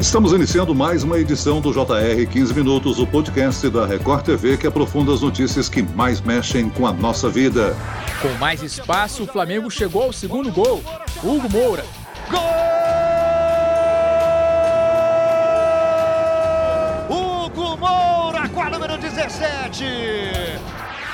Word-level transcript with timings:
Estamos 0.00 0.32
iniciando 0.32 0.72
mais 0.72 1.02
uma 1.02 1.18
edição 1.18 1.60
do 1.60 1.72
JR 1.72 2.24
15 2.30 2.54
Minutos, 2.54 3.00
o 3.00 3.06
podcast 3.06 3.68
da 3.68 3.84
Record 3.84 4.24
TV 4.24 4.56
que 4.56 4.64
aprofunda 4.64 5.12
as 5.12 5.22
notícias 5.22 5.68
que 5.68 5.82
mais 5.82 6.20
mexem 6.20 6.70
com 6.70 6.86
a 6.86 6.92
nossa 6.92 7.28
vida. 7.28 7.76
Com 8.22 8.32
mais 8.38 8.62
espaço, 8.62 9.24
o 9.24 9.26
Flamengo 9.26 9.68
chegou 9.68 10.04
ao 10.04 10.12
segundo 10.12 10.52
gol. 10.52 10.84
Hugo 11.20 11.50
Moura. 11.50 11.84
Gol! 12.30 12.40
Hugo 17.10 17.76
Moura 17.76 18.48
com 18.50 18.62
a 18.62 18.70
número 18.70 18.98
17. 18.98 19.84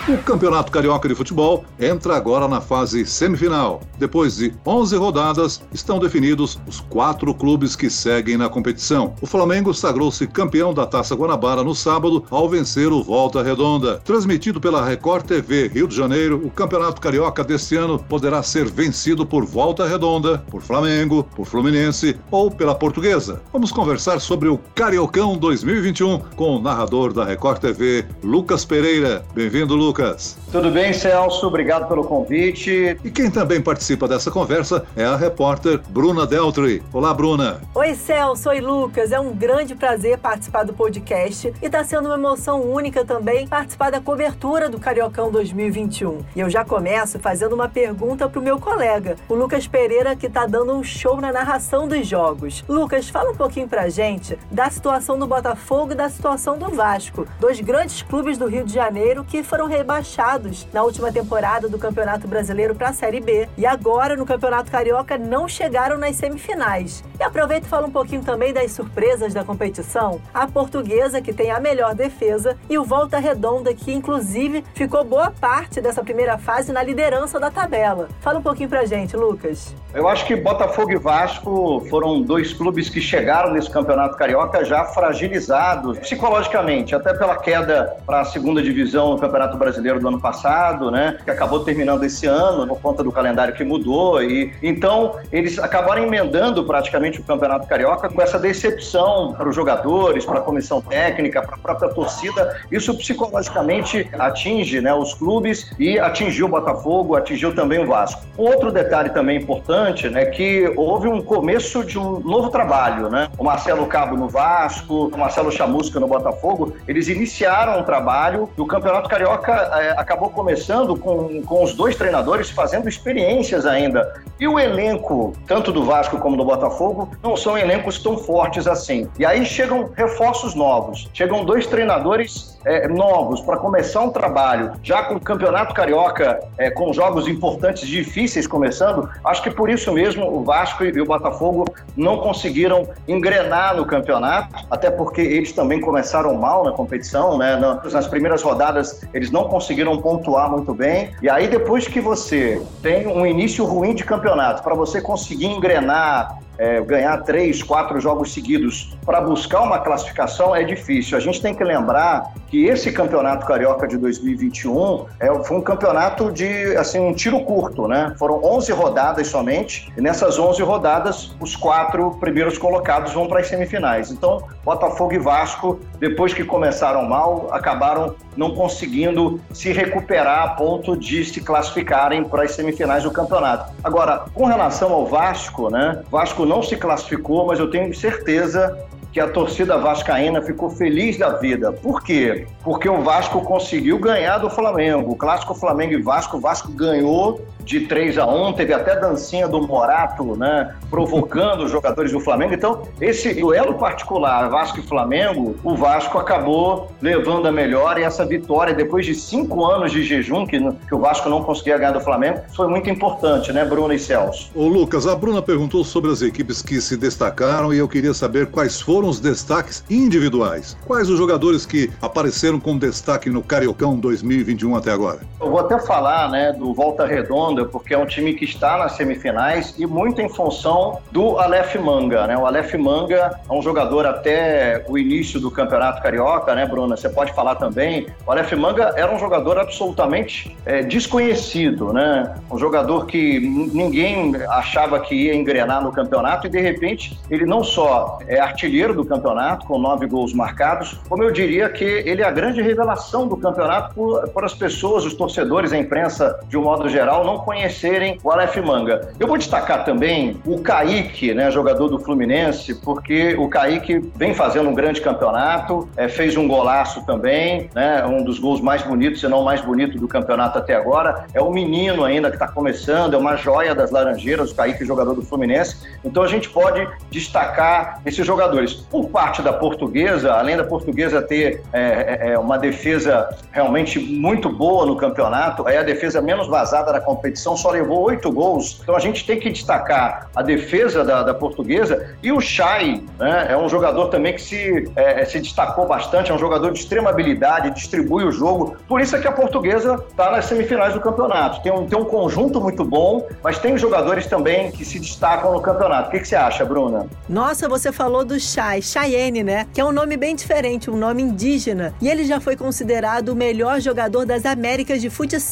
O 0.06 0.18
Campeonato 0.18 0.70
Carioca 0.70 1.08
de 1.08 1.14
Futebol 1.14 1.64
entra 1.80 2.14
agora 2.14 2.46
na 2.46 2.60
fase 2.60 3.06
semifinal. 3.06 3.80
Depois 3.98 4.36
de 4.36 4.52
11 4.66 4.96
rodadas, 4.96 5.62
estão 5.72 5.98
definidos 5.98 6.60
os 6.66 6.78
quatro 6.78 7.32
clubes 7.34 7.74
que 7.74 7.88
seguem 7.88 8.36
na 8.36 8.50
competição. 8.50 9.14
O 9.22 9.26
Flamengo 9.26 9.72
sagrou-se 9.72 10.26
campeão 10.26 10.74
da 10.74 10.84
Taça 10.84 11.14
Guanabara 11.14 11.64
no 11.64 11.74
sábado 11.74 12.22
ao 12.30 12.46
vencer 12.50 12.92
o 12.92 13.02
Volta 13.02 13.42
Redonda. 13.42 13.98
Transmitido 14.04 14.60
pela 14.60 14.84
Record 14.84 15.24
TV 15.24 15.68
Rio 15.68 15.88
de 15.88 15.96
Janeiro, 15.96 16.38
o 16.44 16.50
Campeonato 16.50 17.00
Carioca 17.00 17.42
deste 17.42 17.74
ano 17.74 17.98
poderá 17.98 18.42
ser 18.42 18.66
vencido 18.70 19.24
por 19.24 19.46
Volta 19.46 19.86
Redonda, 19.88 20.44
por 20.50 20.60
Flamengo, 20.60 21.24
por 21.34 21.46
Fluminense 21.46 22.14
ou 22.30 22.50
pela 22.50 22.74
Portuguesa. 22.74 23.40
Vamos 23.50 23.72
conversar 23.72 24.20
sobre 24.20 24.50
o 24.50 24.58
Cariocão 24.74 25.34
2021 25.38 26.18
com 26.36 26.56
o 26.56 26.60
narrador 26.60 27.10
da 27.10 27.24
Record 27.24 27.58
TV, 27.58 28.04
Lucas 28.22 28.66
Pereira. 28.66 29.24
Bem-vindo, 29.34 29.74
Lucas. 29.74 29.93
Lucas. 29.94 30.36
Tudo 30.50 30.72
bem, 30.72 30.92
Celso? 30.92 31.46
Obrigado 31.46 31.86
pelo 31.86 32.02
convite. 32.02 32.96
E 33.04 33.10
quem 33.10 33.30
também 33.30 33.60
participa 33.60 34.08
dessa 34.08 34.28
conversa 34.28 34.84
é 34.96 35.04
a 35.04 35.16
repórter 35.16 35.80
Bruna 35.88 36.26
Deltri. 36.26 36.82
Olá, 36.92 37.14
Bruna. 37.14 37.60
Oi, 37.74 37.94
Celso. 37.94 38.48
Oi, 38.48 38.60
Lucas. 38.60 39.12
É 39.12 39.20
um 39.20 39.32
grande 39.32 39.76
prazer 39.76 40.18
participar 40.18 40.64
do 40.64 40.72
podcast 40.72 41.54
e 41.62 41.66
está 41.66 41.84
sendo 41.84 42.06
uma 42.06 42.16
emoção 42.16 42.60
única 42.62 43.04
também 43.04 43.46
participar 43.46 43.90
da 43.90 44.00
cobertura 44.00 44.68
do 44.68 44.80
Cariocão 44.80 45.30
2021. 45.30 46.24
E 46.34 46.40
eu 46.40 46.50
já 46.50 46.64
começo 46.64 47.20
fazendo 47.20 47.52
uma 47.52 47.68
pergunta 47.68 48.28
para 48.28 48.40
o 48.40 48.42
meu 48.42 48.58
colega, 48.58 49.14
o 49.28 49.34
Lucas 49.34 49.68
Pereira, 49.68 50.16
que 50.16 50.26
está 50.26 50.44
dando 50.44 50.72
um 50.72 50.82
show 50.82 51.20
na 51.20 51.32
narração 51.32 51.86
dos 51.86 52.04
jogos. 52.04 52.64
Lucas, 52.68 53.08
fala 53.08 53.30
um 53.30 53.36
pouquinho 53.36 53.68
para 53.68 53.88
gente 53.88 54.36
da 54.50 54.68
situação 54.70 55.16
do 55.16 55.26
Botafogo 55.26 55.92
e 55.92 55.96
da 55.96 56.08
situação 56.08 56.58
do 56.58 56.70
Vasco, 56.70 57.26
dois 57.38 57.60
grandes 57.60 58.02
clubes 58.02 58.36
do 58.36 58.46
Rio 58.46 58.64
de 58.64 58.72
Janeiro 58.72 59.24
que 59.24 59.44
foram 59.44 59.66
rebaixados 59.84 60.66
na 60.72 60.82
última 60.82 61.12
temporada 61.12 61.68
do 61.68 61.78
Campeonato 61.78 62.26
Brasileiro 62.26 62.74
para 62.74 62.88
a 62.88 62.92
Série 62.94 63.20
B 63.20 63.46
e 63.56 63.66
agora 63.66 64.16
no 64.16 64.24
Campeonato 64.24 64.70
Carioca 64.70 65.18
não 65.18 65.46
chegaram 65.46 65.98
nas 65.98 66.16
semifinais. 66.16 67.04
E 67.20 67.22
aproveita 67.22 67.66
e 67.66 67.68
fala 67.68 67.86
um 67.86 67.90
pouquinho 67.90 68.24
também 68.24 68.50
das 68.50 68.72
surpresas 68.72 69.34
da 69.34 69.44
competição. 69.44 70.22
A 70.32 70.46
portuguesa, 70.46 71.20
que 71.20 71.34
tem 71.34 71.50
a 71.50 71.60
melhor 71.60 71.94
defesa, 71.94 72.56
e 72.68 72.78
o 72.78 72.84
Volta 72.84 73.18
Redonda, 73.18 73.74
que 73.74 73.92
inclusive 73.92 74.64
ficou 74.74 75.04
boa 75.04 75.30
parte 75.30 75.82
dessa 75.82 76.02
primeira 76.02 76.38
fase 76.38 76.72
na 76.72 76.82
liderança 76.82 77.38
da 77.38 77.50
tabela. 77.50 78.08
Fala 78.20 78.38
um 78.38 78.42
pouquinho 78.42 78.70
pra 78.70 78.86
gente, 78.86 79.14
Lucas. 79.14 79.74
Eu 79.94 80.08
acho 80.08 80.26
que 80.26 80.34
Botafogo 80.34 80.90
e 80.90 80.96
Vasco 80.96 81.86
foram 81.88 82.20
dois 82.20 82.52
clubes 82.52 82.88
que 82.88 83.00
chegaram 83.00 83.52
nesse 83.52 83.70
Campeonato 83.70 84.16
Carioca 84.16 84.64
já 84.64 84.84
fragilizados 84.86 86.00
psicologicamente, 86.00 86.96
até 86.96 87.14
pela 87.14 87.36
queda 87.36 87.96
para 88.04 88.22
a 88.22 88.24
segunda 88.24 88.60
divisão 88.60 89.12
no 89.12 89.18
Campeonato 89.20 89.56
Brasileiro 89.56 90.00
do 90.00 90.08
ano 90.08 90.20
passado, 90.20 90.90
né? 90.90 91.16
Que 91.24 91.30
acabou 91.30 91.60
terminando 91.60 92.02
esse 92.02 92.26
ano 92.26 92.66
por 92.66 92.80
conta 92.80 93.04
do 93.04 93.12
calendário 93.12 93.54
que 93.54 93.62
mudou. 93.62 94.20
E 94.20 94.52
então 94.60 95.14
eles 95.30 95.60
acabaram 95.60 96.02
emendando 96.02 96.64
praticamente 96.64 97.20
o 97.20 97.22
Campeonato 97.22 97.68
Carioca 97.68 98.08
com 98.08 98.20
essa 98.20 98.36
decepção 98.36 99.32
para 99.34 99.48
os 99.48 99.54
jogadores, 99.54 100.24
para 100.24 100.40
a 100.40 100.42
comissão 100.42 100.80
técnica, 100.80 101.40
para 101.40 101.54
a 101.54 101.58
própria 101.58 101.88
torcida. 101.90 102.60
Isso 102.68 102.92
psicologicamente 102.98 104.10
atinge, 104.18 104.80
né? 104.80 104.92
Os 104.92 105.14
clubes 105.14 105.72
e 105.78 106.00
atingiu 106.00 106.46
o 106.46 106.48
Botafogo, 106.48 107.14
atingiu 107.14 107.54
também 107.54 107.78
o 107.78 107.86
Vasco. 107.86 108.24
Outro 108.36 108.72
detalhe 108.72 109.10
também 109.10 109.38
importante, 109.38 109.83
né? 110.10 110.26
Que 110.26 110.72
houve 110.76 111.08
um 111.08 111.22
começo 111.22 111.84
de 111.84 111.98
um 111.98 112.20
novo 112.20 112.50
trabalho, 112.50 113.08
né? 113.08 113.28
O 113.38 113.44
Marcelo 113.44 113.86
Cabo 113.86 114.16
no 114.16 114.28
Vasco, 114.28 115.10
o 115.12 115.18
Marcelo 115.18 115.50
Chamusca 115.50 116.00
no 116.00 116.06
Botafogo, 116.06 116.74
eles 116.86 117.08
iniciaram 117.08 117.80
um 117.80 117.82
trabalho 117.82 118.48
do 118.56 118.66
Campeonato 118.66 119.08
Carioca 119.08 119.52
é, 119.52 119.90
acabou 119.96 120.30
começando 120.30 120.96
com, 120.96 121.42
com 121.42 121.62
os 121.62 121.74
dois 121.74 121.96
treinadores 121.96 122.50
fazendo 122.50 122.88
experiências 122.88 123.66
ainda. 123.66 124.22
E 124.38 124.48
o 124.48 124.58
elenco, 124.58 125.32
tanto 125.46 125.72
do 125.72 125.84
Vasco 125.84 126.18
como 126.18 126.36
do 126.36 126.44
Botafogo, 126.44 127.10
não 127.22 127.36
são 127.36 127.56
elencos 127.56 128.02
tão 128.02 128.18
fortes 128.18 128.66
assim. 128.66 129.08
E 129.18 129.24
aí 129.24 129.44
chegam 129.44 129.90
reforços 129.96 130.54
novos, 130.54 131.08
chegam 131.12 131.44
dois 131.44 131.66
treinadores 131.66 132.58
é, 132.64 132.88
novos 132.88 133.40
para 133.40 133.56
começar 133.56 134.00
um 134.00 134.10
trabalho, 134.10 134.72
já 134.82 135.02
com 135.02 135.14
o 135.16 135.20
Campeonato 135.20 135.74
Carioca, 135.74 136.40
é, 136.58 136.70
com 136.70 136.92
jogos 136.92 137.28
importantes, 137.28 137.86
difíceis 137.86 138.46
começando. 138.46 139.08
Acho 139.24 139.42
que 139.42 139.50
por 139.50 139.68
isso 139.68 139.73
mesmo 139.92 140.26
o 140.26 140.44
Vasco 140.44 140.84
e 140.84 141.00
o 141.00 141.04
Botafogo 141.04 141.64
não 141.96 142.18
conseguiram 142.18 142.88
engrenar 143.06 143.76
no 143.76 143.84
campeonato, 143.84 144.54
até 144.70 144.90
porque 144.90 145.20
eles 145.20 145.52
também 145.52 145.80
começaram 145.80 146.34
mal 146.34 146.64
na 146.64 146.72
competição, 146.72 147.38
né? 147.38 147.56
Nas 147.56 148.06
primeiras 148.06 148.42
rodadas 148.42 149.02
eles 149.12 149.30
não 149.30 149.44
conseguiram 149.44 149.96
pontuar 149.98 150.50
muito 150.50 150.74
bem. 150.74 151.10
E 151.22 151.28
aí, 151.28 151.48
depois 151.48 151.86
que 151.86 152.00
você 152.00 152.60
tem 152.82 153.06
um 153.06 153.26
início 153.26 153.64
ruim 153.64 153.94
de 153.94 154.04
campeonato, 154.04 154.62
para 154.62 154.74
você 154.74 155.00
conseguir 155.00 155.46
engrenar, 155.46 156.38
é, 156.58 156.80
ganhar 156.82 157.18
três, 157.22 157.62
quatro 157.62 158.00
jogos 158.00 158.32
seguidos 158.32 158.96
para 159.04 159.20
buscar 159.20 159.62
uma 159.62 159.78
classificação 159.78 160.54
é 160.54 160.62
difícil. 160.62 161.16
A 161.16 161.20
gente 161.20 161.40
tem 161.40 161.54
que 161.54 161.64
lembrar 161.64 162.32
que 162.54 162.66
esse 162.66 162.92
campeonato 162.92 163.44
carioca 163.44 163.84
de 163.84 163.98
2021 163.98 165.06
é, 165.18 165.42
foi 165.42 165.56
um 165.56 165.60
campeonato 165.60 166.30
de 166.30 166.76
assim 166.76 167.00
um 167.00 167.12
tiro 167.12 167.40
curto, 167.40 167.88
né? 167.88 168.14
Foram 168.16 168.40
11 168.44 168.70
rodadas 168.70 169.26
somente 169.26 169.92
e 169.96 170.00
nessas 170.00 170.38
11 170.38 170.62
rodadas 170.62 171.34
os 171.40 171.56
quatro 171.56 172.12
primeiros 172.20 172.56
colocados 172.56 173.12
vão 173.12 173.26
para 173.26 173.40
as 173.40 173.48
semifinais. 173.48 174.12
Então 174.12 174.44
Botafogo 174.64 175.12
e 175.14 175.18
Vasco, 175.18 175.80
depois 175.98 176.32
que 176.32 176.44
começaram 176.44 177.02
mal, 177.02 177.48
acabaram 177.50 178.14
não 178.36 178.54
conseguindo 178.54 179.40
se 179.52 179.72
recuperar 179.72 180.44
a 180.44 180.48
ponto 180.50 180.96
de 180.96 181.24
se 181.24 181.40
classificarem 181.40 182.22
para 182.22 182.44
as 182.44 182.52
semifinais 182.52 183.02
do 183.02 183.10
campeonato. 183.10 183.72
Agora, 183.82 184.26
com 184.32 184.44
relação 184.44 184.92
ao 184.92 185.06
Vasco, 185.06 185.70
né? 185.70 186.04
Vasco 186.08 186.46
não 186.46 186.62
se 186.62 186.76
classificou, 186.76 187.48
mas 187.48 187.58
eu 187.58 187.68
tenho 187.68 187.92
certeza 187.92 188.78
que 189.14 189.20
a 189.20 189.28
torcida 189.28 189.78
vascaína 189.78 190.42
ficou 190.42 190.68
feliz 190.68 191.16
da 191.16 191.30
vida. 191.30 191.72
Por 191.72 192.02
quê? 192.02 192.48
Porque 192.64 192.88
o 192.88 193.00
Vasco 193.00 193.40
conseguiu 193.42 193.96
ganhar 193.96 194.38
do 194.38 194.50
Flamengo. 194.50 195.12
O 195.12 195.16
clássico 195.16 195.54
Flamengo 195.54 195.92
e 195.92 196.02
Vasco, 196.02 196.36
o 196.36 196.40
Vasco 196.40 196.72
ganhou 196.72 197.40
de 197.64 197.80
3 197.80 198.18
a 198.18 198.26
1 198.26 198.52
teve 198.52 198.72
até 198.72 198.98
dancinha 198.98 199.48
do 199.48 199.66
Morato, 199.66 200.36
né, 200.36 200.74
provocando 200.90 201.64
os 201.64 201.70
jogadores 201.70 202.12
do 202.12 202.20
Flamengo. 202.20 202.54
Então, 202.54 202.82
esse 203.00 203.32
duelo 203.34 203.74
particular, 203.74 204.48
Vasco 204.50 204.80
e 204.80 204.82
Flamengo, 204.82 205.56
o 205.64 205.74
Vasco 205.74 206.18
acabou 206.18 206.92
levando 207.00 207.46
a 207.46 207.52
melhor 207.52 207.98
e 207.98 208.02
essa 208.02 208.24
vitória, 208.24 208.74
depois 208.74 209.06
de 209.06 209.14
cinco 209.14 209.64
anos 209.64 209.92
de 209.92 210.02
jejum, 210.02 210.46
que, 210.46 210.58
que 210.60 210.94
o 210.94 210.98
Vasco 210.98 211.28
não 211.28 211.42
conseguia 211.42 211.78
ganhar 211.78 211.92
do 211.92 212.00
Flamengo, 212.00 212.42
foi 212.54 212.68
muito 212.68 212.90
importante, 212.90 213.52
né, 213.52 213.64
Bruno 213.64 213.92
e 213.92 213.98
Celso? 213.98 214.50
Ô 214.54 214.66
Lucas, 214.66 215.06
a 215.06 215.16
Bruna 215.16 215.40
perguntou 215.40 215.84
sobre 215.84 216.10
as 216.10 216.20
equipes 216.20 216.60
que 216.60 216.80
se 216.80 216.96
destacaram 216.96 217.72
e 217.72 217.78
eu 217.78 217.88
queria 217.88 218.12
saber 218.12 218.48
quais 218.48 218.80
foram 218.80 219.03
os 219.06 219.20
destaques 219.20 219.84
individuais. 219.88 220.76
Quais 220.86 221.08
os 221.08 221.18
jogadores 221.18 221.66
que 221.66 221.90
apareceram 222.00 222.58
com 222.58 222.76
destaque 222.78 223.30
no 223.30 223.42
Cariocão 223.42 223.96
2021 223.96 224.76
até 224.76 224.90
agora? 224.90 225.20
Eu 225.40 225.50
vou 225.50 225.60
até 225.60 225.78
falar, 225.78 226.30
né, 226.30 226.52
do 226.52 226.72
Volta 226.72 227.06
Redonda, 227.06 227.64
porque 227.64 227.94
é 227.94 227.98
um 227.98 228.06
time 228.06 228.34
que 228.34 228.44
está 228.44 228.78
nas 228.78 228.92
semifinais 228.92 229.74
e 229.78 229.86
muito 229.86 230.20
em 230.20 230.28
função 230.28 230.98
do 231.10 231.38
Aleph 231.38 231.76
Manga, 231.76 232.26
né? 232.26 232.36
O 232.36 232.46
Aleph 232.46 232.74
Manga 232.74 233.40
é 233.48 233.52
um 233.52 233.62
jogador 233.62 234.06
até 234.06 234.84
o 234.88 234.96
início 234.96 235.40
do 235.40 235.50
Campeonato 235.50 236.02
Carioca, 236.02 236.54
né, 236.54 236.66
Bruna? 236.66 236.96
Você 236.96 237.08
pode 237.08 237.32
falar 237.34 237.56
também. 237.56 238.06
O 238.26 238.30
Aleph 238.30 238.52
Manga 238.52 238.94
era 238.96 239.14
um 239.14 239.18
jogador 239.18 239.58
absolutamente 239.58 240.56
é, 240.64 240.82
desconhecido, 240.82 241.92
né? 241.92 242.34
Um 242.50 242.58
jogador 242.58 243.06
que 243.06 243.40
ninguém 243.40 244.34
achava 244.48 245.00
que 245.00 245.14
ia 245.14 245.34
engrenar 245.34 245.82
no 245.82 245.92
campeonato 245.92 246.46
e 246.46 246.50
de 246.50 246.60
repente 246.60 247.18
ele 247.30 247.44
não 247.44 247.62
só 247.62 248.18
é 248.26 248.40
artilheiro 248.40 248.93
do 248.94 249.04
campeonato, 249.04 249.66
com 249.66 249.78
nove 249.78 250.06
gols 250.06 250.32
marcados. 250.32 251.00
Como 251.08 251.22
eu 251.22 251.30
diria 251.30 251.68
que 251.68 251.84
ele 251.84 252.22
é 252.22 252.26
a 252.26 252.30
grande 252.30 252.62
revelação 252.62 253.26
do 253.26 253.36
campeonato 253.36 253.94
por 253.94 254.44
as 254.44 254.54
pessoas, 254.54 255.04
os 255.04 255.14
torcedores, 255.14 255.72
a 255.72 255.78
imprensa, 255.78 256.38
de 256.48 256.56
um 256.56 256.62
modo 256.62 256.88
geral, 256.88 257.24
não 257.24 257.38
conhecerem 257.38 258.18
o 258.22 258.30
Aleph 258.30 258.56
Manga. 258.56 259.12
Eu 259.18 259.26
vou 259.26 259.38
destacar 259.38 259.84
também 259.84 260.40
o 260.46 260.60
Kaique, 260.60 261.34
né, 261.34 261.50
jogador 261.50 261.88
do 261.88 261.98
Fluminense, 261.98 262.74
porque 262.74 263.34
o 263.34 263.48
Kaique 263.48 264.10
vem 264.16 264.34
fazendo 264.34 264.68
um 264.68 264.74
grande 264.74 265.00
campeonato, 265.00 265.88
é, 265.96 266.08
fez 266.08 266.36
um 266.36 266.46
golaço 266.46 267.04
também, 267.04 267.70
né, 267.74 268.04
um 268.04 268.22
dos 268.22 268.38
gols 268.38 268.60
mais 268.60 268.82
bonitos, 268.82 269.20
se 269.20 269.28
não 269.28 269.40
o 269.40 269.44
mais 269.44 269.60
bonito 269.60 269.98
do 269.98 270.08
campeonato 270.08 270.58
até 270.58 270.74
agora. 270.74 271.26
É 271.34 271.42
um 271.42 271.50
menino 271.50 272.04
ainda 272.04 272.28
que 272.28 272.36
está 272.36 272.48
começando, 272.48 273.14
é 273.14 273.16
uma 273.16 273.36
joia 273.36 273.74
das 273.74 273.90
Laranjeiras, 273.90 274.50
o 274.50 274.54
Kaique, 274.54 274.84
jogador 274.84 275.14
do 275.14 275.22
Fluminense. 275.22 275.76
Então 276.04 276.22
a 276.22 276.28
gente 276.28 276.48
pode 276.50 276.86
destacar 277.10 278.00
esses 278.04 278.24
jogadores. 278.26 278.83
Por 278.90 279.08
parte 279.08 279.42
da 279.42 279.52
portuguesa, 279.52 280.32
além 280.32 280.56
da 280.56 280.64
portuguesa 280.64 281.20
ter 281.20 281.62
é, 281.72 281.80
é, 281.80 282.32
é, 282.32 282.38
uma 282.38 282.58
defesa 282.58 283.28
realmente 283.50 283.98
muito 283.98 284.48
boa 284.48 284.86
no 284.86 284.96
campeonato, 284.96 285.68
é 285.68 285.78
a 285.78 285.82
defesa 285.82 286.20
menos 286.20 286.48
vazada 286.48 286.92
da 286.92 287.00
competição, 287.00 287.56
só 287.56 287.70
levou 287.70 288.02
oito 288.02 288.30
gols. 288.30 288.80
Então 288.82 288.94
a 288.96 289.00
gente 289.00 289.26
tem 289.26 289.38
que 289.38 289.50
destacar 289.50 290.28
a 290.34 290.42
defesa 290.42 291.04
da, 291.04 291.22
da 291.22 291.34
portuguesa 291.34 292.14
e 292.22 292.32
o 292.32 292.40
Chay, 292.40 293.04
né, 293.18 293.46
é 293.50 293.56
um 293.56 293.68
jogador 293.68 294.08
também 294.08 294.34
que 294.34 294.42
se, 294.42 294.90
é, 294.96 295.24
se 295.24 295.40
destacou 295.40 295.86
bastante, 295.86 296.30
é 296.30 296.34
um 296.34 296.38
jogador 296.38 296.72
de 296.72 296.78
extrema 296.78 297.10
habilidade, 297.10 297.70
distribui 297.70 298.24
o 298.24 298.32
jogo. 298.32 298.76
Por 298.86 299.00
isso 299.00 299.16
é 299.16 299.20
que 299.20 299.28
a 299.28 299.32
portuguesa 299.32 300.02
está 300.08 300.30
nas 300.30 300.44
semifinais 300.46 300.94
do 300.94 301.00
campeonato. 301.00 301.62
Tem 301.62 301.72
um, 301.72 301.86
tem 301.86 301.98
um 301.98 302.04
conjunto 302.04 302.60
muito 302.60 302.84
bom, 302.84 303.26
mas 303.42 303.58
tem 303.58 303.76
jogadores 303.76 304.26
também 304.26 304.70
que 304.70 304.84
se 304.84 304.98
destacam 304.98 305.52
no 305.52 305.60
campeonato. 305.60 306.08
O 306.08 306.10
que, 306.12 306.20
que 306.20 306.28
você 306.28 306.36
acha, 306.36 306.64
Bruna? 306.64 307.06
Nossa, 307.28 307.68
você 307.68 307.92
falou 307.92 308.24
do 308.24 308.38
Chay, 308.38 308.73
Cheyenne, 308.82 309.42
né? 309.42 309.66
Que 309.72 309.80
é 309.80 309.84
um 309.84 309.92
nome 309.92 310.16
bem 310.16 310.34
diferente, 310.34 310.90
um 310.90 310.96
nome 310.96 311.22
indígena. 311.22 311.94
E 312.00 312.08
ele 312.08 312.24
já 312.24 312.40
foi 312.40 312.56
considerado 312.56 313.30
o 313.30 313.36
melhor 313.36 313.80
jogador 313.80 314.24
das 314.24 314.44
Américas 314.44 315.00
de 315.00 315.10
futsal. 315.10 315.44